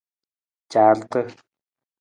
[0.71, 1.21] Caarata.